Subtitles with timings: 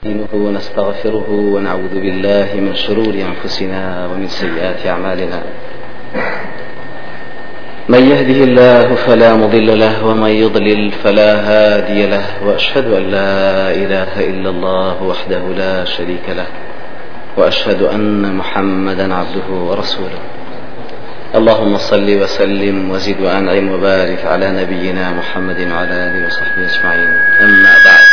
[0.00, 5.40] نستعينه ونستغفره ونعوذ بالله من شرور أنفسنا ومن سيئات أعمالنا.
[7.88, 14.12] من يهده الله فلا مضل له ومن يضلل فلا هادي له وأشهد أن لا إله
[14.30, 16.48] إلا الله وحده لا شريك له
[17.36, 20.22] وأشهد أن محمدا عبده ورسوله.
[21.34, 27.10] اللهم صل وسلم وزد وأنعم وبارك على نبينا محمد وعلى آله وصحبه أجمعين.
[27.44, 28.09] أما بعد.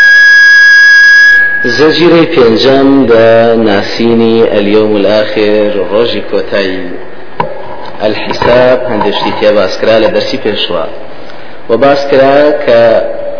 [1.75, 3.25] زەجیرەی پێنجەم بە
[3.67, 6.87] ناسینی ئەلیۆم الآخر ڕۆژی کۆتایی
[8.07, 10.85] الحساب هەندێشتی تێ باسکرا لە دەرسی پێشوە
[11.69, 12.81] و باسکرا کە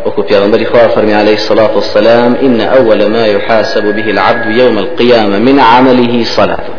[0.05, 5.37] وكو في خوا فرمي عليه الصلاة والسلام إن أول ما يحاسب به العبد يوم القيامة
[5.37, 6.73] من عمله صلاته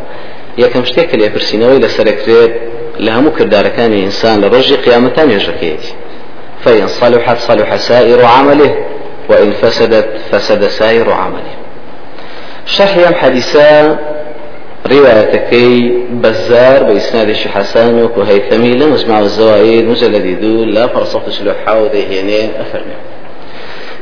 [0.59, 2.53] يكم شتێک لێ پرسیینەوەی لەسەرکرێت
[3.05, 5.92] لە هەموو کردارەکانی ئینسان لە ڕۆژی قیامەتان نوێژەکەیەتی
[6.65, 8.88] فإن صلحت صلح سائر عمله
[9.29, 11.55] وإن فسدت فسد سائر عمله.
[12.67, 13.99] شرح يم حديثا
[14.87, 22.95] روايتكي بزار بإسناد حسن وكهيثمي لمجمع الزوائد مجلد يدول لا فرصة شلوحا وذهينين أفرمي.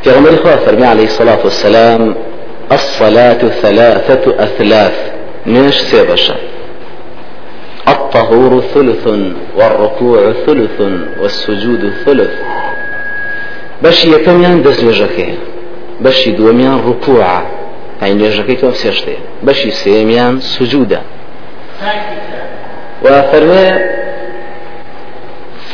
[0.02, 2.14] في غمر إخوة عليه الصلاة والسلام
[2.72, 5.12] الصلاة ثلاثة أثلاث
[5.46, 6.34] نش سيبشا
[7.88, 9.08] الطهور ثلث
[9.56, 10.80] والركوع ثلث
[11.20, 12.30] والسجود ثلث.
[13.84, 15.34] بەشی یەکەمیان دەست نوێژەکەی
[16.04, 17.38] بەشی دووەمیان ڕوپوعە
[18.02, 21.00] ئەی نوێژەکەی تۆ سێشتێ بەشی سێمیان سجودە
[23.04, 23.68] وفرمي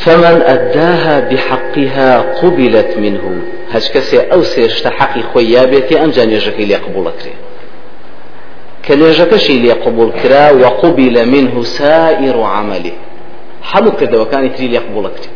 [0.03, 3.41] فمن أداها بحقها قبلت منه
[3.73, 7.33] هج كسي أو سيشت حقي خويا بيتي أم جانيجكي لي قبول كري
[8.87, 12.91] كنيجكشي لي قبول كرا وقبل منه سائر عمله.
[13.63, 15.29] حمو كذا وكان يتري لي قبول كري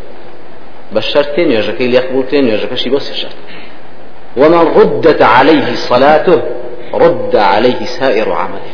[0.96, 3.36] بشرت نوێژەکەی لێ قبولکرێن نوێژەکەشی بۆ سێشت
[4.40, 6.36] ومن ردت عليه صلاته
[7.04, 8.72] رد عليه سائر عمله.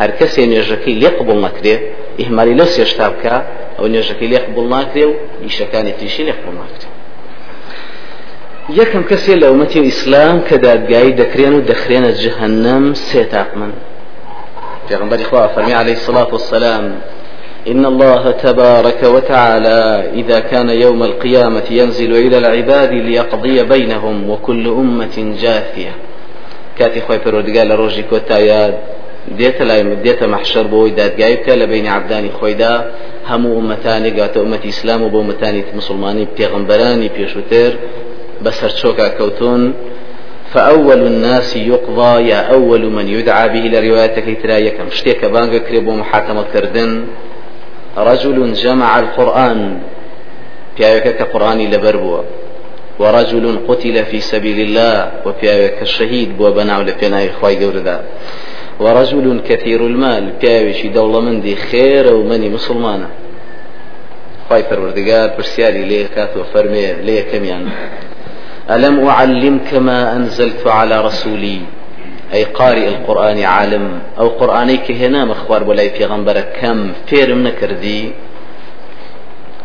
[0.00, 1.74] هەر کەسێ نوێژەکەی لێ قبول نەکرێ
[2.20, 3.36] ئیهمالی لەو سێشتا بکە
[3.78, 5.12] ئەو نوێژەکەی لێ قبول ناکرێ و
[5.44, 6.88] ئیشەکانی تریشی لێ قبول ناکرێ
[8.80, 13.72] یەکەم کەسێ لە ئومەتی ئیسلام کە دادگایی دەکرێن و دەخرێنە جهنم سێ تاقمن
[14.88, 16.84] پێغمبەری خوا فەرمی عليه الصلاة والسلام
[17.68, 25.36] إن الله تبارك وتعالى إذا كان يوم القيامة ينزل إلى العباد ليقضي بينهم وكل أمة
[25.42, 25.94] جاثية.
[26.78, 28.78] كاتي خوي پروردگار لروجي كوتايا
[29.38, 32.74] دێتە لای دێتە مەحشەر بۆی دادگای بکە لە بینی عبدانی خۆیدا
[33.30, 37.72] هەموو ئومەتانی گاتە ئومەتی ئیسلام و بۆ ومەتانی مسلمانی پێغمبەرانی پێشووتر
[38.44, 38.72] بەسەر
[39.18, 39.62] کەوتون
[40.52, 45.92] فأول الناس يقضى يا أول من يدعى به إلى روايتك ترى يكم شتيك بانغ كريبو
[46.02, 46.92] محاكمة كردن
[47.96, 49.80] رجل جمع القرآن.
[50.76, 52.22] پیاوێکە قرآنی لەبەر بووە.
[52.98, 58.00] ورجل قتل في سبيل الله وبياوك الشهيد بو بناو لبناي خواي قوردا
[58.80, 63.08] ورجل كثير المال بياوشي دولة مندي خير ومني مسلمانة
[64.48, 67.68] خواي پروردگار برسياري ليه كات وفرمي ليه كميان
[68.70, 71.60] ألم أعلمك ما أنزلت على رسولي؟
[72.32, 78.12] أي قارئ القرآن عالم أو قرآني كهنا مخبار ولا في غنبرة كم فير من كردي؟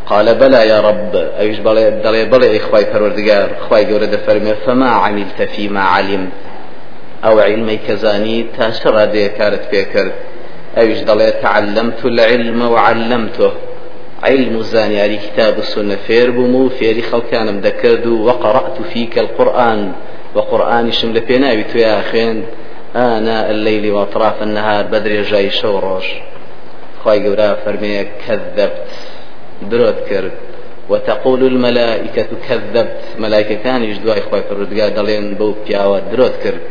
[0.05, 1.15] قال بلى يا رب.
[1.15, 6.31] أيش بلى؟ بلى بلى إخوي فروردقار إخوي جورد فرمي فما عملت فيما علمت
[7.25, 10.11] أو علمي كزاني تاشر هذه كارت بيكرد
[10.77, 13.51] أيش دلي تعلمت العلم وعلمته.
[14.23, 19.91] علم زاني علي كتاب السنة فير بمو فيري خلقان مدكرد وقرأت فيك القرآن.
[20.35, 22.43] وقرآن شمل بيناوي تو يا أخين
[22.95, 26.07] آناء الليل وأطراف النهار بدري جاي شوروش
[27.03, 28.87] خواهي قورا فرمي كذبت
[29.61, 30.31] درود كرد
[30.89, 36.61] وتقول الملائكة كذبت ملائكة كان يجدوا إخوة فرودقا دلين بو بياوة درود كرد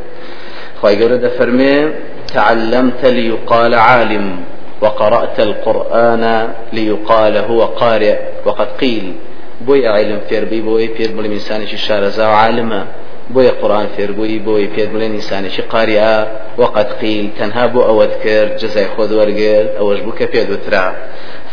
[0.80, 1.90] خواهي قورا فرمي
[2.34, 4.44] تعلمت ليقال عالم
[4.80, 8.16] وقرأت القرآن ليقال هو قارئ.
[8.44, 9.12] وقد قيل
[9.60, 12.86] بوي علم فير بي بوي فير بلي إنسان شارزا وعالما
[13.34, 16.12] بۆیە قورآن فێربووی بۆی پێت بڵێن ئینسانێکی قاریە
[16.60, 20.48] وقد قیل تەنها بۆ ئەوەت کرد جزای خۆ وەرگرت ئەوەش بوو کە پێت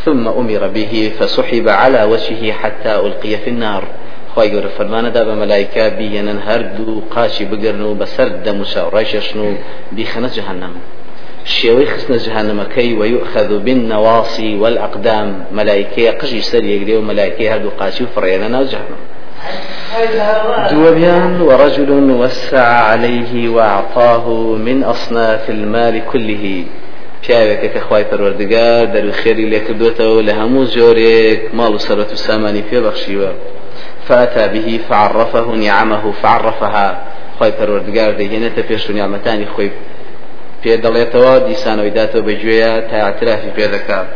[0.05, 3.83] ثم أمر به فسحب على وجهه حتى ألقي في النار.
[4.35, 8.29] خوای گەورە فەرمانەدا بە مەلایکا بیهێنن هەردوو قاچی بگرن و بەسەر
[8.93, 9.47] ڕایشەشن و
[9.95, 10.73] بیخەنە جهنم
[11.55, 15.29] شێوەی خستنە جهنمەکەی ويؤخذ بالنواصي والأقدام.
[16.19, 19.01] قشي سر يقري وملائكة هردو قاشي وفرينا ناو جهنم
[20.71, 26.65] دوبيان ورجل وسع عليه وأعطاه من أصناف المال كله.
[27.23, 33.31] پیاوێکە کە خخوای پەروەردگار دەروخێری لێکردوێتەوە لە هەموو جۆرێک ماڵ و سەرەت و سامانی پێبەخشیوە.
[34.07, 36.89] فأتى به فعرفه نعمه فعرفها.
[37.37, 39.71] خۆی پەروەردگار دەهێنێتە پێش نیامەتانی خۆی
[40.63, 40.73] پێ
[41.47, 44.07] دیسانەوەی داتەوە بەگوێیە تا اعترافی پێ دەکات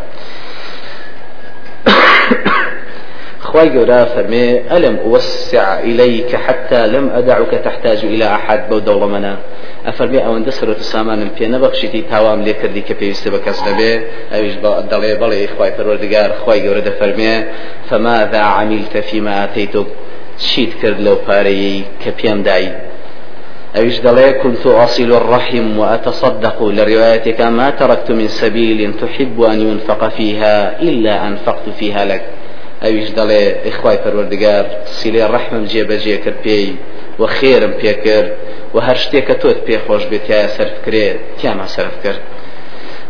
[3.48, 9.38] خواي جورا فرمي ألم أوسع إليك حتى لم أدعك تحتاج إلى أحد بو دولة منا
[9.86, 14.02] أفرمي أو اندسر تسامان في نبخشتي تاوام لي كردي كبي يستبك أسنبي
[14.36, 14.54] أويش
[14.92, 17.44] دلي بلي خواي پروردگار خواي جورا فرمي
[17.90, 19.86] فماذا عملت فيما آتيتك؟
[20.38, 22.72] شيت كرد لو باري كبيام داي
[23.76, 30.82] أيش دلي كنت أصل الرحم وأتصدق لروايتك ما تركت من سبيل تحب أن ينفق فيها
[30.82, 32.22] إلا أنفقت فيها لك.
[32.84, 34.66] ئەویش دەڵێ ئیخوای پەروەردگار
[34.98, 36.70] سیلێ ڕەحمم جێبەجێ کرد پێی
[37.20, 38.32] و خێرم پێ کرد
[38.76, 42.22] و هەر شتێکە تۆت پێخۆش بێت یاە سەرفکرێت تیاما سەرف کرد.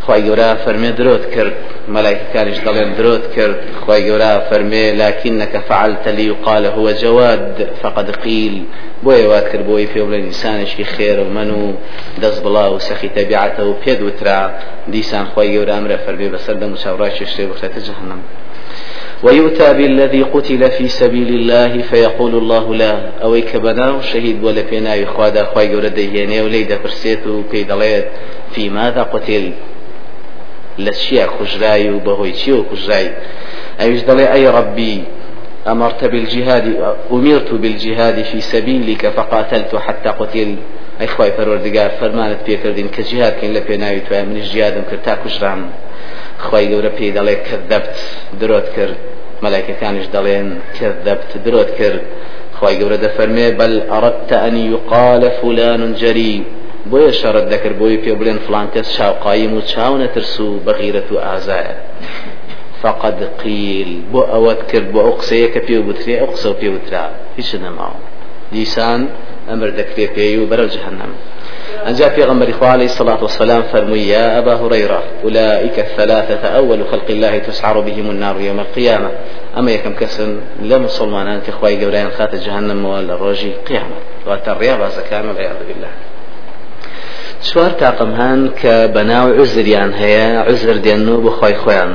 [0.05, 1.55] خی گەورە فەرمێ درۆت کرد
[1.95, 3.57] مەلایکەکانیش دەڵێن درۆت کرد.
[3.83, 7.43] خی گەورە فەرمێ لاکینەکە فعلتە لی وقال هو جواد
[7.81, 8.55] فقد قیل.
[9.05, 11.63] بۆیە وات کرد بۆی پێ بڵێن ئینسانێکی خێر و من و
[12.21, 14.39] دەست بڵا و سەخی تەبیعەتە و پێ دوترا
[14.93, 18.21] دیسان خی گەورە ئەمرە فەرمێ بەسەر دەم و چاوڕای شتێ بخێتە جەهنم.
[19.23, 23.09] ويؤتى بالذي قتل في سبيل الله فيقول الله لا.
[23.23, 28.05] أو كبنا شهيد ولا فينا يخوادا خواي قورا دهيني وليدا فرسيتو كي دليت
[28.51, 29.51] في ماذا قتل.
[30.79, 33.11] لشيا خجراي وبهوي تشيو خجراي
[33.81, 35.03] أيش دلي؟ أي ربي
[35.67, 40.55] أمرت بالجهاد أمرت بالجهاد في سبيلك فقاتلت حتى قتل.
[41.01, 45.69] أي خواي فروردقار فرمانت بيكردين كجهاد كين لبيناوي من الجهاد كرتا كجرام
[46.45, 47.95] خی گەورە پێی دەڵێ کەدەبت
[48.39, 48.97] درۆت کرد.
[49.43, 50.47] مەلایکەکانیش دەڵێن
[50.77, 52.01] کەدەبت درۆت کرد.
[52.57, 56.35] خی گەورە دەفەرمێ بەل ئەڕەتە ئەنی یقالە فولان جەری
[56.91, 61.17] بۆیە شەڕەت دەکرد بۆی پێ بڵێن فلان کەس چاوقایم و چاو نەترس و بەغیرەت و
[61.27, 61.75] ئازایە.
[62.81, 67.93] فقد قيل بو أود كرد بو أقصي كبيو بتري أقصى وبيو ترا هيش نماو
[68.51, 69.07] ديسان
[69.53, 71.11] أمر دكري بيو برا جهنم
[71.87, 77.37] أنجا في غمر عليه الصلاة والسلام فرمي يا أبا هريرة أولئك الثلاثة أول خلق الله
[77.37, 79.09] تسعر بهم النار يوم القيامة
[79.57, 83.95] أما يكم كسن لم صلمان أنت إخوائي قبرين خات جهنم ولا الرجي قيامة
[84.27, 85.89] وتريا زكان والعياذ بالله.
[87.41, 90.77] چوار تاقم هان کە بەناو عزریان هەیە عزر
[91.23, 91.91] بۆ خۆی خۆیان.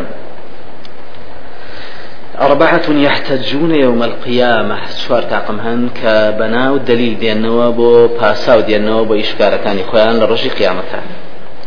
[2.40, 4.76] أربعة يحتجون يوم القيامة.
[5.06, 11.02] شوار تاقم هن كبناو دليل دينوا بو باساو دينوا بو إشكار كان خوان لرجي قيامتها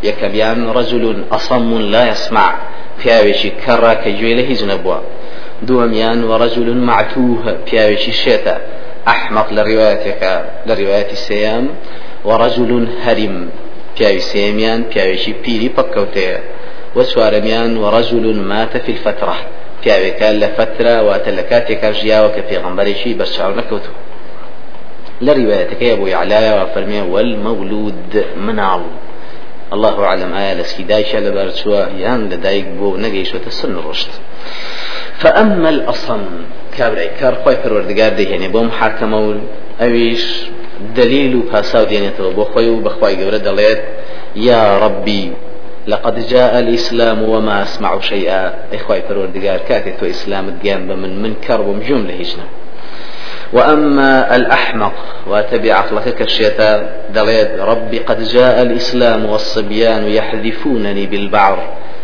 [0.04, 2.56] يكبيان رجل أصم لا يسمع.
[3.00, 5.00] پیاوێکی کەڕا کە گوێ لە هیچ نەبووە
[5.68, 7.44] دووەمیان وەڕەجل معتوه.
[7.68, 8.56] پیاوێکی شێتە
[9.08, 10.34] ئەحمق لە ڕواەتێکە
[10.68, 11.66] لە ڕواەتی سێیان
[12.28, 12.72] وەڕەجل
[13.06, 13.36] هەریم
[13.96, 16.38] پیاوی سێمیان پیاوێکی پیری پەککەوتەیە
[16.98, 19.38] وەچوارەمیان وەڕەجل ماتە في الفترة.
[19.86, 23.94] پیاوێکە لە فترە واتە لە کاتێکا ژیاوە کە پێغمبەرێکی بەرچاو نەکەوتو.
[25.26, 28.12] لە ڕیواەتەکەی بۆی علایەوە فەرمێ والمەولود
[28.46, 28.84] مناڵ.
[29.74, 34.08] الله أعلم آية لسكي دايشة لبرشوة يان لدايك بو نقيشوة سن رشد
[35.18, 36.24] فأما الأصم
[36.78, 39.40] كابري كار خوي پروردگار يعني بو محاكمة
[39.82, 40.26] أويش
[40.96, 43.82] دليل باساو دينيتو بو خوي وبخواي قورة دليت
[44.36, 45.32] يا ربي
[45.88, 48.54] لقد جاء الإسلام وما أسمع شيئا.
[48.74, 52.44] إخوة پروردگار كاتي تو إسلام الديان بمن من كرب جملة هجنا
[53.54, 54.94] وأما الأحمق
[55.28, 61.60] واتبع عقلك كالشيطان دليد ربي قد جاء الإسلام والصبيان يحذفونني بالبعر.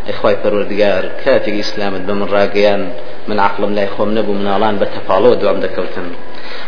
[0.10, 2.90] إخوة پروردگار كاتي إسلام بمن راقيان
[3.28, 6.08] من عقلم لا يخوم نبو من ألان بتفالو دوام دكوتن.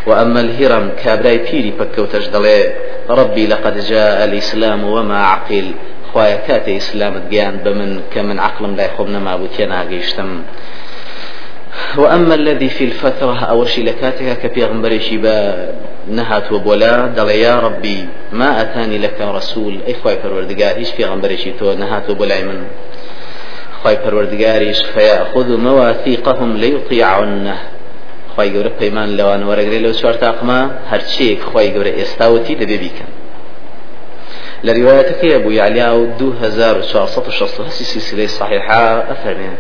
[0.08, 2.74] وأما الهرم كابراي بيري بكوتش دلي
[3.10, 5.72] ربي لقد جاء الإسلام وما عقل.
[6.14, 10.30] خوایە کاتێ ئیسلامت گیان بە من کە من عقلم لای خۆم نەمابوو تێ ناگەیشتم.
[11.98, 15.38] وأما الذي في الفترة أو شي لكاتها كبيغمبري شيبا
[16.08, 21.74] نهات وبولا دل يا ربي ما أتاني لك رسول أي خواي پروردگار هيش بيغمبري تو
[21.74, 22.60] نهات وبولا من.
[23.82, 27.58] خواي پروردگاريش فيأخذ مواثيقهم ليطيعنه
[28.36, 30.60] خواي گەورە پەیمان لەوان وەرەگرێ لەو چوار تاقما
[30.92, 33.23] هەرچێک خواي گەورە ئێستاوەتی دەبێ بیکەن.
[34.64, 39.56] لروايتك يا أبو يعلى أو دو هزار وشاصة شخص سلسلة صحيحة أفرمين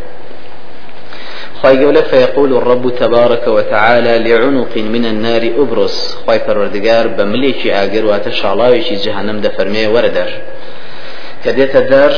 [1.61, 8.95] خواهي قوله فيقول الرب تبارك وتعالى لعنق من النار أبرص خواهي پروردگار بمليكي آقر واتشعلاويشي
[8.95, 10.29] جهنم دفرمي وردر
[11.45, 12.13] كديت الدار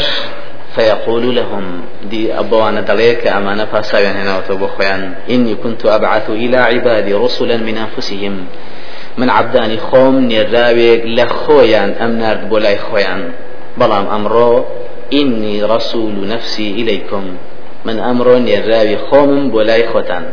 [0.75, 1.82] فيقول لهم.
[2.10, 8.46] دي أبوانا دليك أمانة فاساوين هنا وتبخوان إني كنت أبعث إلى عبادي رسلا من أنفسهم.
[9.17, 13.22] من عبدانی خۆم نێراوێک لە خۆیان ئەم نرد بۆ لای خۆیان
[13.79, 14.53] بەڵام ئەمڕۆ
[15.10, 17.25] ئینی ڕسول و نفسی ئیلەیکم
[17.86, 20.25] من ئەمڕۆ نێراوی خۆمم بۆ لای خۆتان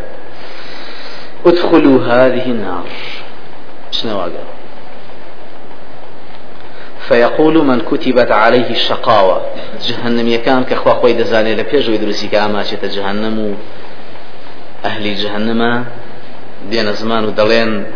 [1.46, 2.88] ادخلوا هذه النار.
[3.90, 4.44] شنواقع
[7.08, 9.40] فيقول من كتبت عليه الشقاوة.
[9.88, 13.56] جهنم يكان كخوا خوي دزاني لبيج ويدرسي كاما جهنم.
[14.84, 15.84] أهل جهنم
[16.70, 17.86] دين زمان ودلين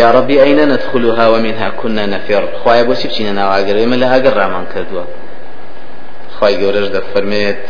[0.00, 4.64] يا ربي أين ندخلها ومنها كنا نفر؟ خوايا بوسي بچينا ناواگر من لها قرر من
[4.72, 5.04] كردوا
[6.36, 7.64] خواي قورج در فرميت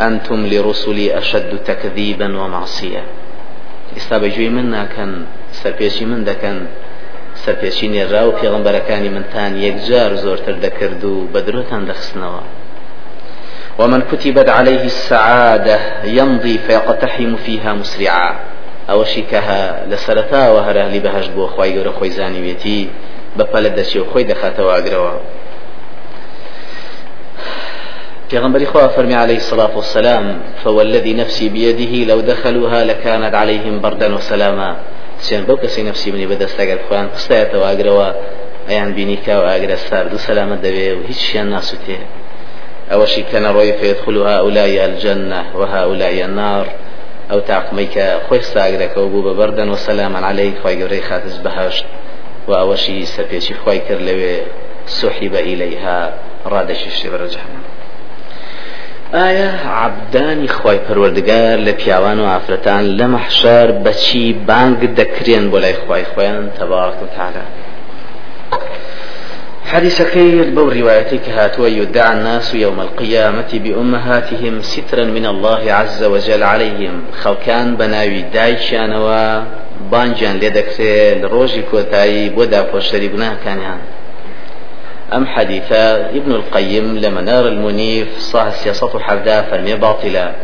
[0.00, 3.02] أنتم لرسلي أشد تكذيبا ومعصية.
[3.96, 5.12] استابجوي منا كان
[5.62, 6.58] سرپێشی من دەکەن.
[7.44, 12.42] سەرپێشی نێرا و پێغمبەرەکانی منتان یەکجار زۆرتر دەکرد و بە درۆتان دەخستنەوە.
[13.78, 18.32] ومن كتبت عليه السعادة يمضي فيقتحم فيها مسرعا.
[18.90, 22.88] أو شيكها لسرتا وهره لبهش بو خواي گەورە خۆی زانیوێتی
[23.38, 25.12] بەپەلە دەچێ و خۆی دەخاتەوە ئاگرەوە.
[28.30, 34.76] پیغمبر خوا فرمي عليه الصلاة والسلام فوالذي نفسي بيده لو دخلوها لكانت عليهم بردا وسلاما
[35.18, 38.08] سيان بو كسي نفسي مني بدست اگر خوان قستايتەوە ئاگرەوە
[38.68, 41.98] ئەیان بینی کاو ئاگرە سارد و سەلامت دەوێ و هیچ شیان ناسووتێ.
[42.90, 43.72] ئەوەشی کەنە ڕۆی
[44.08, 46.66] هؤلاء الجنة وهؤلاء النار.
[47.30, 51.86] ئەو تاقمەی کە خۆی ساگرەکەەوە بوو بە بەردەن و سەلامان عليهەی خی گەورەی خاتز بەهشت
[52.48, 54.36] و ئەوەشی سەپێکی خی کرد لەوێ
[54.98, 55.98] سحیبە ئیلەیها
[56.52, 57.64] ڕادەشیشتی بەرە جەهنم.
[59.18, 59.50] ئایا
[59.84, 66.04] عبدانی خی پەروەردگار لە پیاوان و ئافرەتان لە مەحشار بەچی بانگ دەکرێن بۆ لای خی
[66.12, 67.06] خۆیان تەبارک و
[69.66, 76.42] تعالی حديثكي البو روايتك هاتوا يدعى الناس يوم القيامة بأمهاتهم سترا من الله عز وجل
[76.42, 77.02] عليهم.
[77.22, 79.42] خو كان بناوي دايشان و
[79.90, 83.08] بانجان لدكسي لروجي كوتاي بودا فوشتري
[83.44, 83.82] كان يعني
[85.12, 90.34] أم حديثا ابن القيم لمنار المنيف صح سياسة حفدا فرمي باطلة.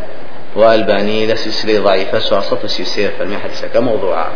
[0.56, 4.30] وألباني لسلسلة ضعيفة سياسة سيسير فرمي حديثة كموضوعا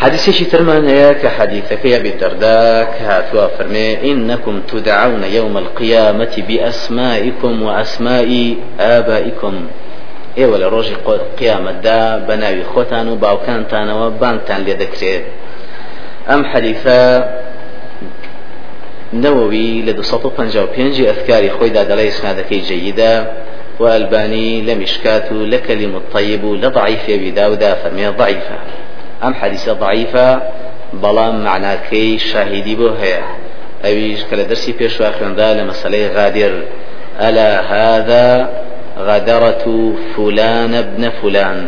[0.00, 8.56] حديث شي ترمان يا كحديثك يا بالدرداء كهاتوا فرمي إنكم تدعون يوم القيامة بأسمائكم وأسماء
[8.80, 9.66] آبائكم.
[10.38, 10.94] إيه ولا روجي
[11.40, 15.24] قيامة دا بناوي خوتان وباوكانتان وبانتان لدكريت
[16.30, 17.00] أم حديثا
[19.12, 23.14] نەوەوی لە 255 ئەفکاری خۆیدا دەڵێ سنادەکەی جەیدە
[23.80, 25.58] و ئەلبانی لە میشکات و لە
[27.50, 27.56] و
[28.20, 28.58] ضعیفە
[29.22, 30.28] ئەم حەدیثە ضعیفە
[31.02, 33.24] بەڵام معناکەی شاهیدی بۆ هەیە.
[33.84, 35.64] ئەویش کە لە دەرسی پێشوا خوێندا لە
[36.16, 36.52] غادر
[37.26, 38.48] ألا هذا
[39.08, 39.64] غدرة
[40.16, 41.58] فلان ابن فلان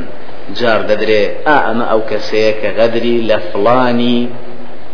[0.58, 4.18] جار دەدرێ ئەمە ئەو کەسەیە کە غەدری لە فڵانی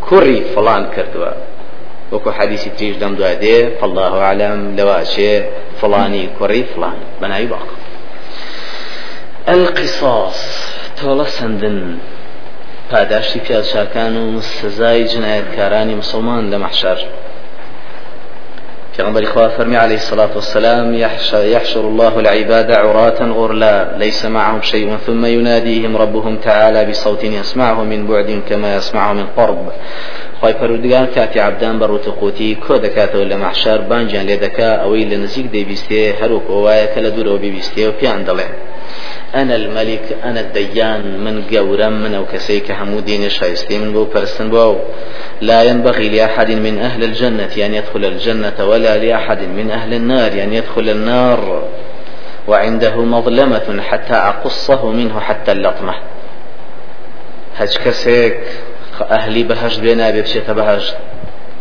[0.07, 1.33] کوڕی فڵان کردووە
[2.13, 5.43] وكو حديث تريش دم دوادي فالله أعلم لواشي
[5.81, 7.69] فلاني كوري فلان بناي باق
[9.49, 10.41] القصاص
[10.99, 11.79] تۆڵە سندن.
[12.91, 16.99] پاداشتی پیادشاکان و سزای جنایەتکارانی مسلمان لە مەحشەر
[18.97, 25.25] پیغمبر إخوة فرمي عليه الصلاة والسلام يحشر الله العباد عراة غرلا ليس معهم شيء ثم
[25.25, 29.73] يناديهم ربهم تعالى بصوت يسمعه من بعد كما يسمعه من قرب.
[30.41, 35.17] خی پەرودگار کاتی عبدان بە ڕوتقوتی کۆ دەکاتەوە لە مەحشار بانجیان لێ دەکا ئەوەی لە
[35.25, 38.49] نزیک دەیبیستێ هەروک ئەوایە کە لە دوورەوە بیبیستێ و پیان دەڵێ
[39.35, 44.77] أنا الملك أنا الديان من قورم من أو كسيك حمودين شايستي من بو برستن بو
[45.41, 50.53] لا ينبغي لأحد من أهل الجنة أن يدخل الجنة ولا لأحد من أهل النار أن
[50.53, 51.63] يدخل النار.
[52.49, 55.95] وعنده مظلمة حتى أقصه منه حتى اللطمة
[57.57, 58.37] هج كسيك
[59.13, 60.95] ئەهلی بەهشت بێ نابێ بچێتە بەهشت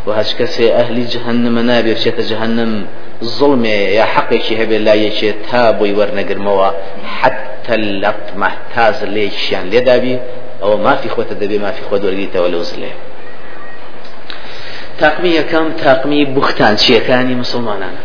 [0.07, 2.73] و هەچ کەسێ ئەهلی جهنمە نابێ بچێتە جهنم.
[3.23, 6.69] ظلمێ یا حەقێکی هەبێ لا یەکێت تا بۆی وەرنەگرمەوە
[7.19, 10.15] حتى اللطمة تاز لێشیان لێدابی
[10.61, 12.91] ئەوە مافی خۆتە دەبێ مافی خۆ دۆرگیتەوە لەو زلێ
[15.01, 18.03] تاقمی یەکەم تاقمی بوختان چیەکانی مسلمانانە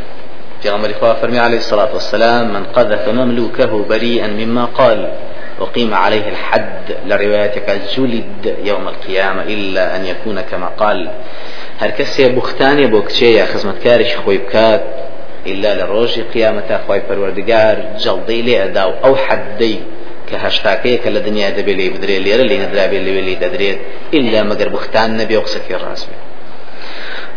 [0.63, 5.09] پیغمبر خواه فرمي عليه الصلاة والسلام من قذف مملوكه بريئا مما قال.
[5.63, 11.11] وقيم عليه الحد لروايتك جلد يوم القيامة إلا أن يكون كما قال.
[11.81, 14.83] هر کەسێ بوختانێ بۆ کچەیە خزمەتکارێکی خۆی بکات
[15.47, 18.91] إلا لروج قيامة خوي پروردگار جلدي لي أداو.
[19.05, 19.79] أو حدي
[20.31, 23.79] كهشتاكي كلا دنيا دبي لي بدري لي لي ندرابي لي لي ددريت
[24.15, 26.07] إلا مگر بختان نبي وقسكي الراس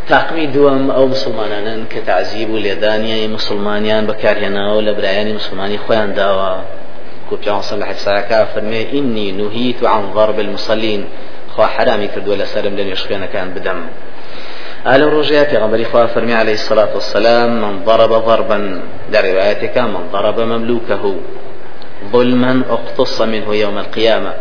[0.10, 6.54] تاقمی دووەم ئەو مسلمانانن کە تعزیب و لێدانیای مسلمانیان بەکارهێناوە لە برایانی مسلمانی خۆیان داوە
[7.30, 11.06] كوبي عن صلح الساكا فرمي إني نهيت عن ضرب المصلين
[11.56, 13.80] خوا حرامي كردو لسرم لن يشخينا كان بدم
[14.88, 20.40] آل الرجاء في غمر إخوة فرمي عليه الصلاة والسلام من ضرب ضربا لروايتك من ضرب
[20.40, 21.16] مملوكه
[22.12, 24.34] ظلما اقتص منه يوم القيامة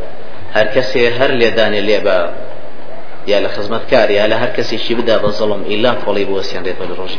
[0.52, 2.32] هر كسي هر ليدان الليبا
[3.28, 7.18] لە خزمەتکار یا لە هەر کەسێکی بدا بە زەڵم ئیلا کۆڵی بۆ سێنرێتەوە لە ڕۆژی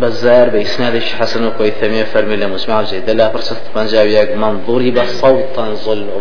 [0.00, 5.04] بەزار بە ئیسنادێکی حەسن و کۆیتەمێ فەرمی لە مسمع جێدە لا پرسە پەنجاویەک منظوری بە
[5.20, 5.74] صوتا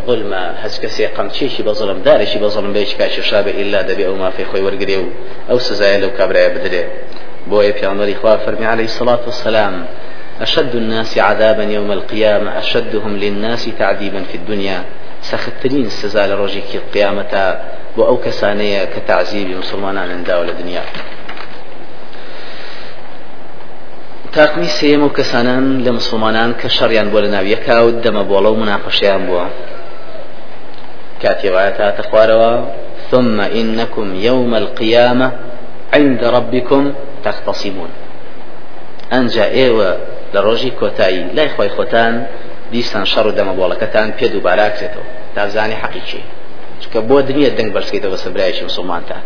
[0.08, 0.44] ظلمە.
[0.64, 4.46] هەچ کەسێ قەمچێکی بە زڵم دارێکی بە زڵم بێش کاچی شابە ئیلا دەبێ ئەو مافی
[4.50, 5.08] خۆی وەرگێ و
[5.50, 6.84] ئەو سزایە لەو کابرایە بدرێ.
[7.50, 9.76] بۆیە پیامبەری خوا فەرمی عليه الصلاة والسلام
[10.42, 14.80] أشد الناس عذابا يوم القيامة أشدهم للناس تعذيبا في الدنيا
[15.30, 17.46] سەختترین سزا لە ڕۆژێکی قیامەتە
[17.96, 20.84] بۆ ئەو کەسانەیە کە تعزیبی مسلمانان انداوە لە دنیا
[24.34, 28.60] تاقمی سێم و کەسانان لە مسلمانان کە شەڕیان بۆ لە ناویەکە و دەمە بۆڵە و
[28.62, 29.46] مناقەشیان بووە.
[31.22, 32.54] كاتي تا خوارەوە
[33.12, 35.32] ثم إنكم يوم القيامة
[35.94, 37.90] عند ربكم تختصمون.
[39.14, 39.98] أنجا إيوة
[40.34, 42.14] لروجي كوتاي لا إخوة خوتان
[42.72, 46.22] دیسان شەڕ و دەمە بۆڵەکەتان پێ دووبارە ئاکرێتەوە تا بزانانی حەقیچی
[46.82, 49.24] چکە بۆ دنیا دەنگ بەرزکەیتەوە بە سەبرایکی مسلمانتان.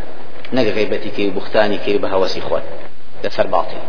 [0.55, 2.65] نەگە غیبەتی کەی بوختانی کەی بە هەوەسی خۆت.
[3.23, 3.79] لەسەر باڵی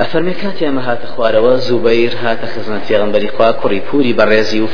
[0.00, 4.68] ئەفەرمی کاتی ئەمە هاتە خوارەوە زوبەیر هاتە خزمەت پێغەمبەری خوا کوڕی پوری بەڕێزی و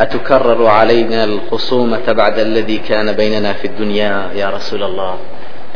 [0.00, 5.14] أتكرر علينا الخصومة بعد الذي كان بيننا في الدنيا يا رسول الله؟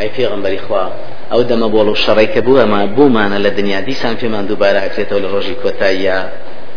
[0.01, 0.93] أي في غنبري إخوة
[1.33, 5.19] أو دم بولو شريك بو ما بو ما لدنيا دي سان في من دوبارة أكريته
[5.19, 6.31] للرجي كوتايا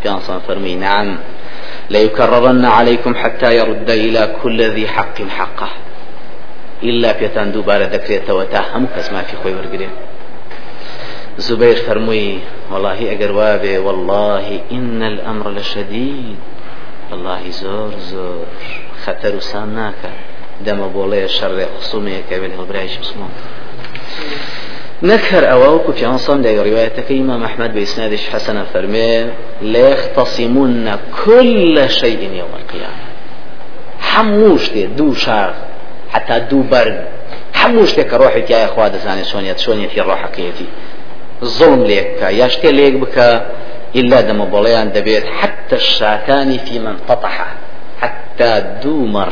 [0.04, 1.18] كان فرمي نعم.
[1.90, 5.70] ليكررن عليكم حتى يرد إلى كل ذي حق حقه.
[6.90, 9.90] إلا بيتان دوبارة ذكريته وتاهم كسما في خوي ورقرين.
[11.38, 12.40] زبير فرموي
[12.72, 16.36] والله أجر وابي والله إن الأمر لشديد.
[17.12, 18.46] والله زور زور.
[19.06, 20.02] خطر سامناك
[20.66, 23.30] دم بولي شر خصومي كابن هبرايش مسلمان
[25.04, 27.12] نكر أواوك في عنصم دا روايتك.
[27.12, 29.30] إمام أحمد بإسنادش حسن فرمي
[29.62, 33.06] ليختصمون كل شيء يوم القيامة.
[34.00, 35.54] حموش دي دو شاغ
[36.16, 36.98] حتا دوو بەرن
[37.60, 40.68] هەموو شتێککە ڕۆحی تایە خوا دەزانێت سۆنیەت سۆنیەتی ڕۆحەکەیەتی
[41.58, 43.30] زڵم لێک بکە یا شتێ لێک بکە
[44.00, 47.50] إلا دەمە بەڵەیان دەبێت حتى الشاتانی في من قطعها
[48.02, 48.52] حتى
[48.84, 49.32] دوو مەڕ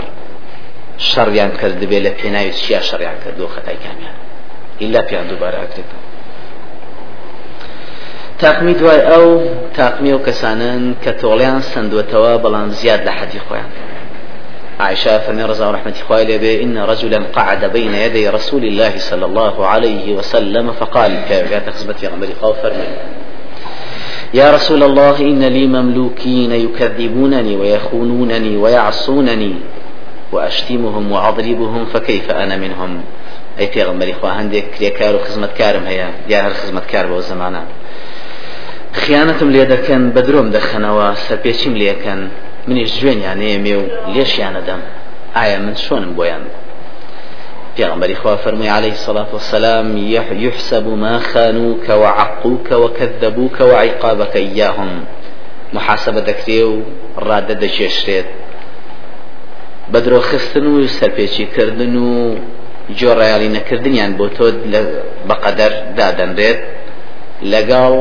[1.12, 4.16] شەڕیان کرد بێ لە پێناوی چیا شەڕیان کردو خەتای کامیان
[4.84, 6.04] إلا پیان دووبارە ئەکرێتەوە
[8.44, 9.26] تاقمی دوای ئەو
[9.80, 13.72] تاقمی و کەسانن کە تۆڵیان سندوتەوە بەڵام زیاد لە حەدی خۆیان.
[14.80, 19.68] عائشة فمن رضا ورحمة خوالي به إن رجلا قعد بين يدي رسول الله صلى الله
[19.68, 22.72] عليه وسلم فقال كيف تخزبت يا غمري خوفر
[24.34, 29.54] يا رسول الله إن لي مملوكين يكذبونني ويخونونني ويعصونني
[30.32, 33.02] وأشتمهم وأضربهم فكيف أنا منهم؟
[33.60, 37.64] أي في عندك كار وخزمة كارم هي يا هر خزمة كار بو زمانا
[38.94, 42.22] خيانتم لێ دەکەن بەدرۆم دەخەنەوە سەرپێچیم لێکەن
[42.68, 44.82] منیش جوێنیان نێمێ و لێشیانە دەم.
[45.36, 46.44] ئایا من چۆنم بۆیان؟
[47.76, 49.98] پیغمبر خوا فرمي عليه الصلاة والسلام
[50.46, 54.92] يحسب ما خانوك وعقوك وكذبوك وعقابك إياهم
[55.74, 56.82] محاسبة دكتيو
[57.18, 58.26] رادة دجيشتيت
[59.92, 62.10] بە درۆخستن و سەرپێچیکردن و
[63.00, 64.46] جۆڕایالی نەکردنیان بۆ تۆ
[65.30, 66.60] بەقەدەر دادەنرێت
[67.54, 67.94] لەگەڵ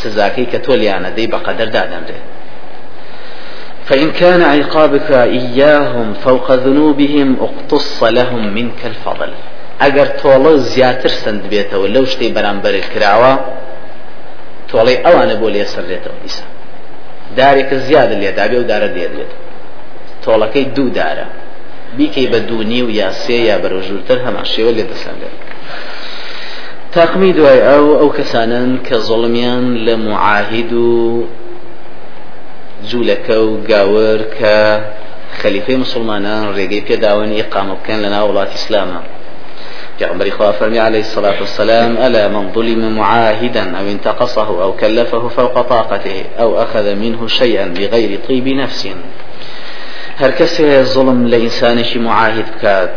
[0.00, 2.24] سزاکەی کە تۆ لیانەدەی بەقەدەر دادەنرێت
[3.88, 9.30] فإن كان عقابك إياهم فوق ذنوبهم اقتص لهم منك الفضل.
[9.82, 13.32] ئەگەر تۆڵە زیاتر سند بێتەوە لەو شتەی بەرامبەر کراوە
[14.70, 16.46] تۆڵەی ئەوانە بۆ لێسەرێتەوە ئیسا.
[17.38, 19.42] دارێکە زیادە لێدابێ و دارە لێدێتەوە
[20.24, 21.26] تۆڵەکەی دوو دارە.
[21.96, 25.34] بیکەی بە دوونی و یا سێ یا بەرەژوورتر هەمان شێوە لێ دەسەندێت
[26.94, 28.70] تاقمی دوای ئەو ئەو کەسانن
[32.88, 34.58] جوولەکە و گاور کە
[35.40, 39.00] خەلیفەی مسلمانان ڕێگەی پێداوەنی قامە بکەن لە ناو وڵاتی ئیسلامە.
[39.98, 45.60] پیغمبر خدا فرمي عليه الصلاة والسلام ألا من ظلم معاهدا أو انتقصه أو كلفه فوق
[45.60, 48.86] طاقته أو أخذ منه شيئا بغير طيب نفس.
[50.20, 52.90] هەر کەسێ زڵم لە ئینسانێکی معاهد بکات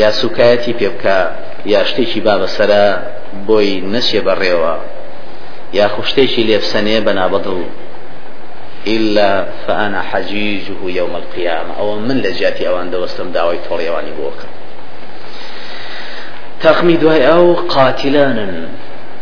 [0.00, 1.18] یا سوکایەتی پێ بکە
[1.72, 2.84] یا شتێکی بەسرە
[3.46, 4.74] بۆی نەچێ بەڕێوە
[5.78, 7.58] یا خوشتێکی لێبسەنێ بەنابەدڵ
[8.86, 11.78] إلا فأنا حجيجه يوم القيامة.
[11.78, 14.48] أو من لجاتي أوان دوستم داوي توريواني بوكا.
[16.60, 18.68] تخمي دواي أو قاتلانا.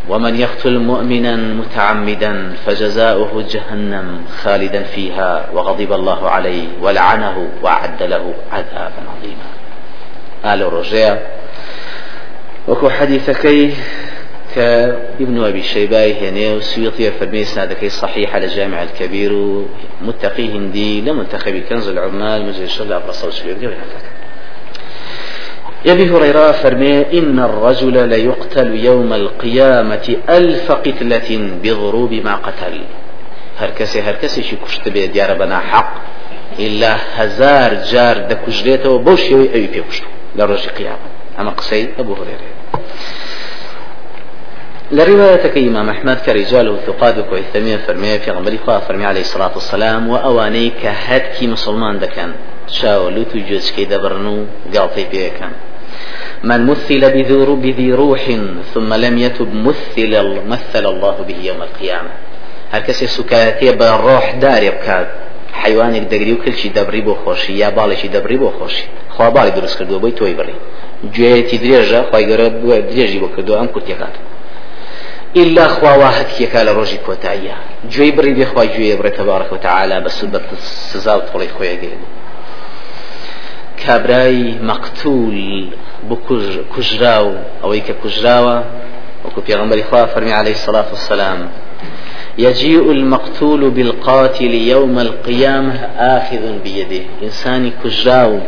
[0.09, 9.01] ومن يقتل مؤمنا متعمدا فجزاؤه جهنم خالدا فيها وغضب الله عليه ولعنه وأعد له عذابا
[9.17, 9.49] عظيما.
[10.45, 11.39] آل رجاء
[12.67, 13.73] وكو حديثكي
[14.55, 22.45] كابن أبي شيباي هنا وسيوطي فرمي سنادكي صحيحة لجامع الكبير ومتقي هندي لمنتخب كنز العمال
[22.45, 23.73] مجلس الشغل شبير
[25.85, 32.81] يا أبي هريرة فرمي إن الرجل ليقتل يوم القيامة ألف قتلة بضروب ما قتل.
[33.59, 35.93] هر كسي هر كسي شي كشت به ديار بنا حق.
[36.59, 40.03] إلا هزار جار دكجريته وبوش يوي اي بيكشت
[40.35, 41.07] لرجل قيامة.
[41.39, 42.15] أما قصي أبو
[44.91, 50.09] هريره لرواية إمام أحمد كرجاله الثقات وكويثمية فرمية في غنبري خواه فرمي عليه الصلاة والسلام
[50.09, 52.31] وأواني كهدكي مسلمان دكان.
[52.67, 55.51] شاو لوتو جوز كي دبرنو قالطي بيكان
[56.43, 58.23] من مثل بذي بذي روح
[58.73, 62.09] ثم لم يتب مثل مثل الله به يوم القيامة.
[62.73, 65.07] هر کەسێ سوکایەتێ بە ڕۆح دارێ بکات
[65.63, 69.75] حیوانێک دەگری و کلچی دەبری بۆ خۆشی یا باڵێکی دەبری بۆ خۆشی خوا باڵی دروست
[69.79, 70.57] کردووە بۆی تۆی بڕی
[71.15, 72.47] گوێیەتی درێژە خی گەرە
[72.91, 73.67] درێژی بۆ کردو ئەم
[75.35, 77.57] إلا خوا هەتکێکا لە ڕۆژی کۆتاییە
[77.93, 80.43] گوێی بڕی بێخوای گوێ بڕێت تبارك وتعالى بە سوبەت
[80.91, 82.01] سزا و تۆڵی خۆیەگەێن
[83.85, 85.39] کابرای مەقتول
[86.73, 88.57] کوژرا و ئەوەی کە کوژراوە
[89.25, 91.39] وەکو پێغمبەری خوا فەرمی عليه الصلاة والسلام.
[92.37, 95.75] يجيء المقتول بالقاتل يوم القيامة
[96.17, 97.01] آخذ بيده.
[97.23, 98.39] إنساني كجراو.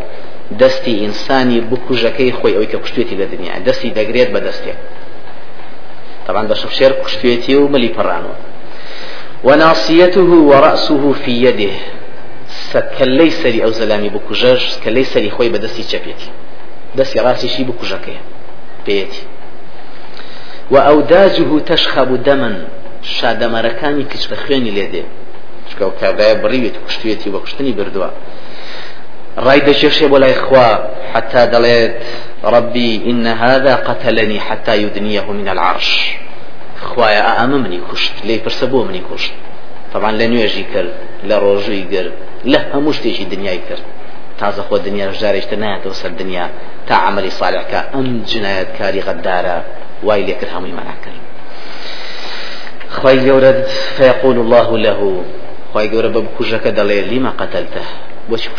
[0.52, 2.58] دستي إنساني بكوجكي خوي.
[2.58, 4.74] أو كشتويتي للدنيا دستي دقريت بدستي.
[6.28, 8.34] طبعا بشوف شير كشتويتي وملي فرانو
[9.44, 11.74] وناصيته ورأسه في يده
[12.50, 16.30] سكلي سري أو زلامي بكوجاج سكلي سري خوي بدستي شبيتي
[16.96, 18.18] دستي راسي شي بكوجكي
[18.86, 19.24] بيتي
[20.72, 22.66] وأوداجه تشخب دما
[24.12, 25.04] کچ بە خوێنی لێ دێ.
[25.70, 28.10] چکە و کابرایە بڕیوێت کوشتێتی بە کوشتنی بردووە.
[29.46, 30.70] ڕای دەشێشێ بۆ لای خوا
[31.14, 31.94] حتى دەڵێت
[32.44, 36.18] ربي إن هذا قتلني حتى يدنيه من العرش.
[36.82, 39.34] خوايا ئەمە منی کوشت لی پرسە بۆ منی کوشت
[39.94, 40.92] طبعا لە نوێژی کرد
[41.30, 42.12] لە ڕۆژووی کرد
[42.52, 43.84] لە هەموو شتێکی دنیای کرد
[44.40, 46.46] تازە خۆ دنیا ژارێشتە نایەتەوە سەر دنیا
[46.88, 49.58] تا عملی صالحکە ئەم جنایەت کاری غەدارە
[50.04, 51.20] وای لێ کرد هەمووی مەناکرد
[52.98, 53.52] خی گەورە
[53.98, 55.00] فيقول الله له
[55.74, 57.84] خی گەورە بە بکوژەکە دەڵێ لیمە قەتەلتە
[58.30, 58.50] بۆچی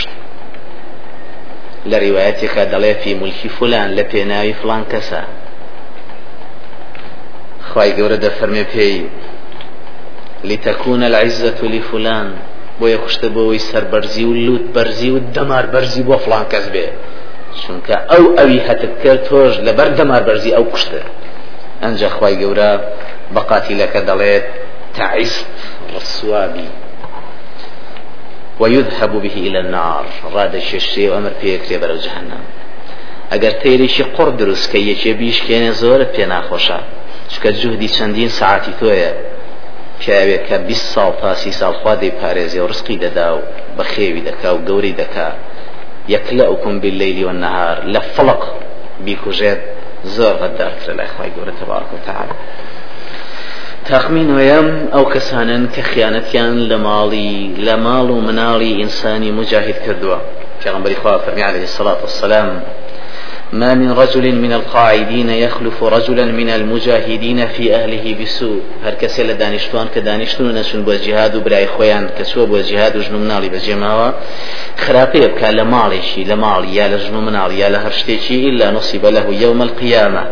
[1.91, 2.65] لە ڕیواەتێکە
[3.03, 5.23] فی ملکی فلان لە پێناوی فلان کەسە.
[7.69, 8.99] خی گەورە دەفەرمێ پێی
[10.49, 12.29] لتكون العزة لفلان
[12.81, 16.87] بۆیە کوشتە بۆەوەی سەربەرزی و لوت بەرزی و دەمار بەرزی بۆ فلان کەس بێ.
[17.61, 21.03] چونکە ئەو ئەوی هەتت کرد تۆش لەبەر دەمار بەرزی ئەو کوشتە
[21.83, 22.35] ئەنج خی
[28.63, 30.05] ويذهب به إلى النار.
[30.35, 32.43] راد الشيشي وأمر بيكري برو جهنم.
[33.33, 36.79] ئەگەر تێریشی قڕ دروست کە یەکێ بیشکێنێ زۆرت پێ ناخۆشە
[37.33, 39.13] چکە جوهدی چەندین سعاتی تۆیە
[40.01, 43.41] پیاوێت کە 20 ساڵ تا سی ساڵ خوا دەی پارێزی و ڕسقی دەدا و
[43.77, 44.61] بە خێوی دەکا و
[47.27, 48.43] والنهار لە فڵق
[49.07, 49.61] بیکوژێت
[50.17, 51.55] زۆر غەدارترە لای خی گەورە
[51.95, 52.35] وتعالى
[53.89, 57.35] تاخمین وەیەم ئەو کەسانن کە خیانەتیان لە ماڵی
[57.67, 60.19] لە ماڵ و مناڵی ئینسانی مجاهد کردووە.
[60.63, 62.49] پێغمبەری خوا فەرمی عليه الصلاة والسلام
[63.53, 68.61] ما من رجل من القاعدين يخلف رجلا من المجاهدين في أهله بسوء.
[68.85, 74.15] هر كسي لدانشتوان كدانشتون نسون بو جهاد براي خويان كسوا بو جهاد وجنو منالي بجماوة
[74.79, 80.25] خرابي بكا لماليشي لمالي يا لجنو منالي يا لهرشتيشي إلا نصيب له يوم القيامة.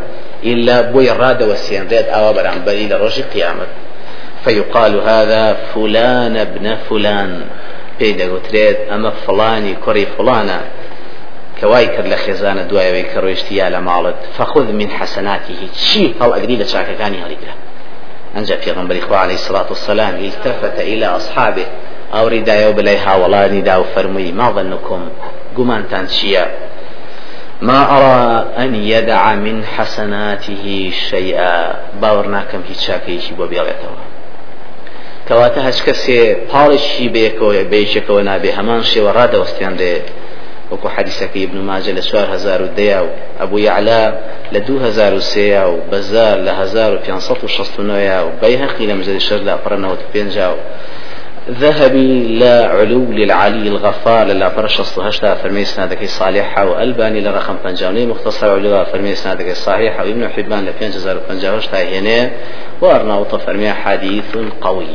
[0.45, 3.67] إلا بوي راد وسينريد أو برعنبري لرجي قيامة
[4.45, 7.45] فيقال هذا فلان ابن فلان.
[7.99, 10.61] بيدا قتريد أما فلاني كري فلانا
[11.61, 14.17] كواي كر لخزانة دوايا كرويشتي يا لمالت.
[14.39, 15.69] فخذ من حسناته.
[15.75, 17.55] شي هل أقري لشاكا كاني هريقا
[18.37, 21.67] أنجا في غنبر إخوة عليه الصلاة والسلام التفت إلى أصحابه.
[22.15, 24.33] أو ردايا بليها ولا نداء فرمي.
[24.33, 25.09] ما ظنكم؟
[25.57, 26.51] قمان تانشيا
[27.63, 31.75] ما أرى أن يدع من حسناته شيئا.
[32.03, 34.01] باور ناكم هیچ شاکەیەکی بۆ بێڵێتەوە.
[35.29, 36.21] کەواتە هەچ کەسێ
[36.51, 38.51] پاڵشی بێکەوە بێژێکەوە نابێ.
[38.59, 39.97] هەمان شێوە ڕادەوەستیان دێ.
[40.71, 43.09] وەکو حەدیسەکەی ابن ماجە لە چوار هزار و دەیا و
[43.41, 44.03] ئەبوو یعلا
[44.53, 46.99] لە دوو هزار و سێیا و بەزار لە هزار و
[48.43, 50.59] بەیهەقی لە مزەری شەر لە پڕەنەوە پێنجا و
[51.51, 58.51] ذهبي لا علو للعلي الغفار لا برش هشتا فرمي سنادك صالحة وألباني لرقم بنجاوني مختصر
[58.51, 62.31] علوها فرمي سنادك صحيحة وابن حبان لبين جزار بنجاوشتا هنا
[62.81, 64.87] وأرناوط فرمي حديث قوي.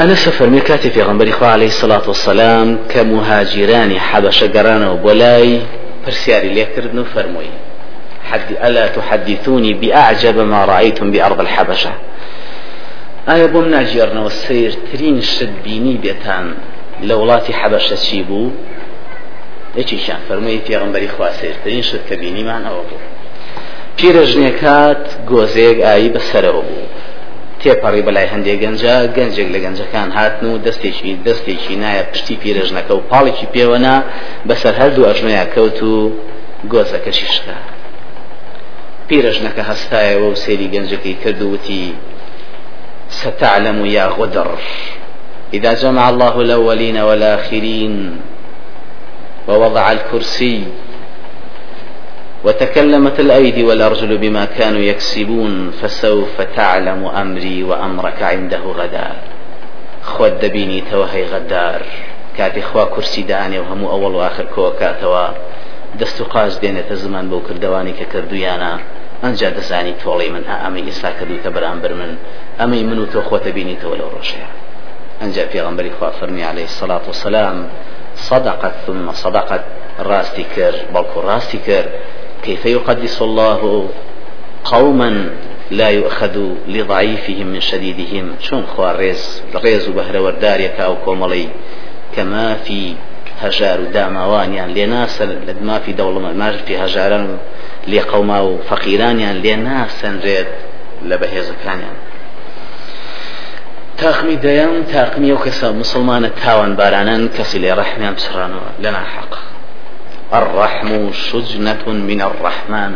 [0.00, 5.60] أنا سفر ميكاتي في غنبري خوا عليه الصلاة والسلام كمهاجران حبش قرانا وبولاي
[6.06, 7.46] برسياري ليكردن فرموي
[8.30, 11.90] حد ألا تحدثوني بأعجب ما رأيتم بأرض الحبشة.
[13.28, 16.46] ئایا بۆم ناژێڕنەوە سیرترین شت بینی بێتان
[17.08, 18.52] لە وڵاتی حەبەشە چی بوو؟
[19.78, 23.04] یەکیشان فەرمووی پێغمبەری خوا سیرترین شت کە بینیمان ئەوە بوو.
[23.96, 26.86] پیرەژنێکات گۆزەیەک ئایی بەسەرەوە بوو.
[27.60, 33.04] تێپەڕی بەلای هەندێک گەنجە گەنجێک لە گەنجەکان هاتن و دەستێکی دەستێکی نایە پشتی پیرەژنەکە و
[33.10, 33.96] پاڵێکی پێوەنا
[34.48, 35.94] بەسەر هەردوو ئەژمەیە کەوت و
[36.72, 37.58] گۆزەکەشی شکا
[39.08, 41.84] پیرەژنەکە هەستایەوە و سێری گەنجەکەی کردووتی
[43.22, 44.50] ستعلم يا غدر.
[45.54, 48.20] إذا جمع الله الأولين والآخرين
[49.48, 50.64] ووضع الكرسي
[52.44, 59.10] وتكلمت الأيدي والأرجل بما كانوا يكسبون فسوف تعلم أمري وأمرك عنده غدا.
[60.02, 61.82] خود دبيني توهي غدار.
[62.36, 65.28] كاتي خوا كرسي داني وهمو أول وآخر كوكاتوا
[66.00, 68.72] دەست و قاش دێنێتە زمان بەو کردوانی کە کردویانە
[69.24, 72.10] ئەجا دەزانی تۆڵی من ئەمە ئیسا کردوتە بەرامبەر من
[72.60, 74.48] ئەمەی من و تۆ خۆتە بینیتەوە لەو ڕۆژەیە.
[75.22, 77.56] ئەجا پێغمبەری خوا فەرمی عليه الصلاة والسلام
[78.30, 79.64] صدقت ثم صدقت
[79.98, 81.84] راستي كر بلكو راستي كر
[82.42, 83.88] كيف يقدس الله
[84.64, 85.30] قوما
[85.70, 86.36] لا يؤخذ
[86.68, 91.48] لضعيفهم من شديدهم شون خوا ريز ريز بهر ورداريك أو كوملي
[92.16, 92.94] كما في
[93.42, 97.36] هەژار و داماوانیان لێ ناسەر لە مافی دەوڵەمە ماژی هەژاران و
[97.90, 100.50] لێ قەوما و فەقیرانیان لێ ناسەنرێت
[101.08, 101.98] لە بەهێزەکانیان
[104.00, 109.04] تاقمی دەیان تاقمی ئەو کەسە مسلمانە تاوان بارانن کەسی لێ ڕەحمیان بسرانەوە لەنا
[110.32, 112.94] الرحم شجنة من الرحمن.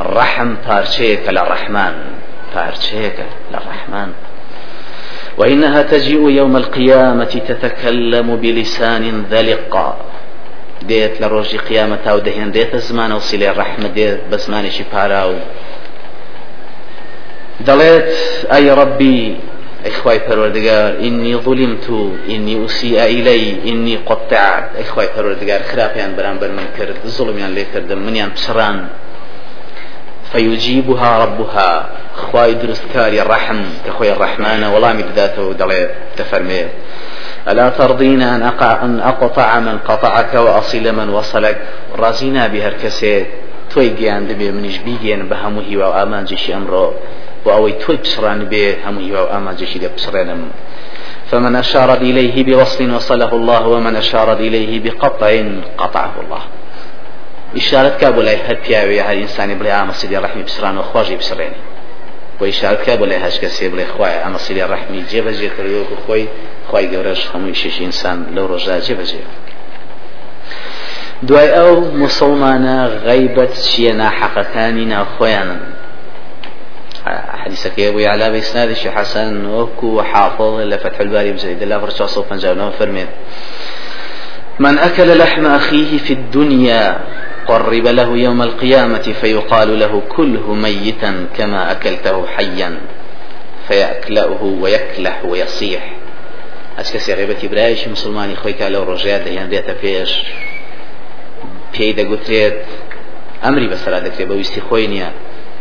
[0.00, 1.94] الرحم پارچەیەکە لە ڕەحمان
[3.66, 4.10] ڕەحمان
[5.42, 9.74] وإنها تجيء يوم القيامة تتكلم بلسان ذلق.
[10.90, 15.34] دێت لە ڕۆژی قیامەتا و دەهێنرێتە زمانە و سیلێ ڕەحمە دێت بە زمانێکی پارا و
[17.66, 18.12] دەڵێت
[18.52, 19.22] ئەی ڕەبی
[20.28, 21.86] پروردگار إني ظلمت
[22.28, 24.66] إني أسيء إلي إني قطعت.
[24.82, 28.78] إخوي پروردگار خرابيان بران بر من لي كردم منيان بسران.
[30.32, 31.88] فيجيبها ربها.
[32.16, 36.66] خواي درست كاري الرحم كخوي الرحمن ولا مدداته دلي تفرمي
[37.48, 41.58] ألا ترضين أن أقع أن أقطع من قطعك وأصل من وصلك
[41.98, 43.26] رازينا بهركسي
[43.70, 46.94] توي جيان دبي منش بيجين بهمه وأمان جيش أمره
[47.44, 50.50] وأوي توي بسران به همه وأمان جيش بسرانم
[51.30, 55.42] فمن أشار إليه بوصل وصله الله ومن أشار إليه بقطع
[55.78, 56.42] قطعه الله.
[57.56, 61.56] إشارة كابو لا يهد بياوي هر إنساني بلي عام سيدي الرحمي بسران وخواجي بسراني
[62.40, 66.26] وإشارة كابو لا يهش كسي بلي خواي عام سيدي الرحمي جيبا جي كريوك خوي
[66.70, 69.18] خواي قورش همو يشيش إنسان لو رجاء جيبا جي
[71.22, 75.60] دوای ئەو مسلمانە غەیبەت چیە ناحەقەکانی ناوخۆیانن
[77.44, 83.06] حديثك أبو يعلى بإسناد حسن وكو حافظ لفتح الباري بزيد الله فرشا صوفا جاونا فرمين
[84.58, 87.00] من أكل لحم أخيه في الدنيا
[87.48, 92.80] قرب له يوم القيامة فيقال له كله ميتا كما أكلته حيا
[93.68, 95.84] فيأكلأه ويكلح ويصيح.
[96.78, 100.12] أسكسي غيبة برايش مسلماني خويك لو رجعت يعني ديتا فيش
[101.74, 102.58] پێی دەگوترێت
[103.44, 105.10] ئەمری بەسەرا دەکرێت بە ویستی خۆی نییە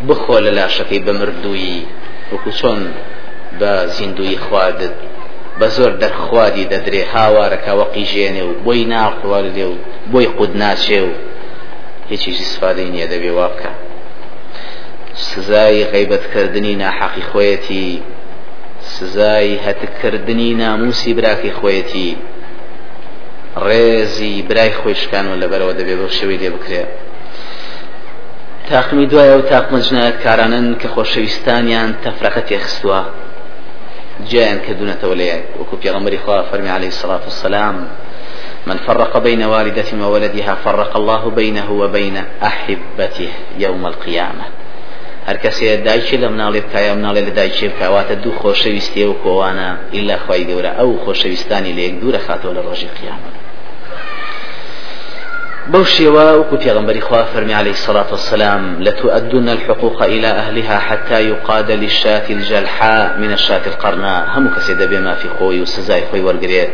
[0.07, 1.79] بخۆ لە لاشەکەی بە مردووی
[2.31, 2.81] وەکو چۆن
[3.59, 4.95] بە زیندوی خواردت
[5.59, 8.51] بە زۆر دەرخوادی دەدرێ هاوارەکە وەقی ژێنێ و
[12.11, 13.71] هیچیشی سفادەی نییە دەبێ وا بکە.
[15.13, 17.89] سزای غیبەتکردنی ناحەقی خۆیەتی
[18.79, 22.09] سزای هەتکردنی ناموسی براکی خۆیەتی
[23.67, 26.91] ڕێزی برای خۆشکان و لەبەرەوە دەبێت بۆ شێوەی لێ بکرێت
[28.69, 33.01] تاقمی دوایە و تاقمە جنایەتکارانن کە خۆشەویستانیان تەفرەقە تێخستووە
[34.31, 37.75] جایان کردوونەتەوە لێ وەکو پێغەمبەری خوا فەرمی عليه الصلاة والسلام
[38.67, 44.45] من فرق بين والدة وولدها فرق الله بينه وبين أحبته يوم القيامة.
[45.27, 50.17] هەر کەسێ دایکی لە مناڵێ بکایە مناڵێ لە دایکی بکواتە دوو خۆشەویستی و کۆوانە ئیلا
[50.25, 53.35] خی گەورە ئەو خۆشەویستانی لە یەک دوورە خاتەوە لە ڕۆژی قیامەت
[55.71, 61.71] بو شيوا وكنت يغنبري خواه فرمي عليه الصلاة والسلام لتؤدن الحقوق إلى أهلها حتى يقاد
[61.71, 64.27] للشاة الجلحاء من الشاة القرناء.
[64.35, 66.67] هم كسيدة بما في خوي وسزاي خوي ورقري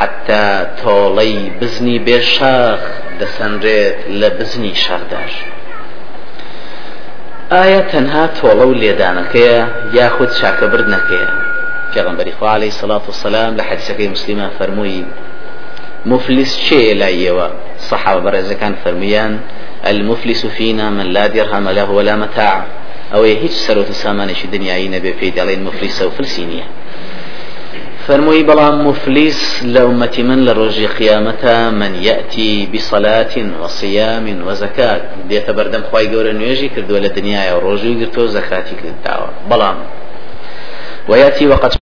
[0.00, 2.80] حتى تولي بزني بشاخ
[3.20, 5.30] دسنريت لبزني شاردار.
[7.52, 9.58] ئایا تەنها تۆڵە و لێدانەکەیە
[9.98, 11.28] یاخود چاکەبردنەکەیە
[11.92, 15.04] پێغمبەری عليه سڵات و سلام لە حەدیسەکەی مسلمە فەرمووی
[16.06, 17.48] مفلیس چێ لایەوە
[17.88, 19.32] سەحابە بەڕێزەکان فەرمویان
[19.90, 22.64] المفلس فينا من لا درهم له ولا متاع.
[23.14, 26.62] أو هيج سروت سامانش دنياي نبي في دالين مفلس وفلسينية
[28.10, 36.14] فرموي بلا مفلس لأمة من لرجي قيامة من يأتي بصلاة وصيام وزكاة ديت بردم خواي
[36.14, 39.76] قول نيجي كردو لدنيا ورجي قرتو زكاتي كردو بلام
[41.08, 41.70] ويأتي وقد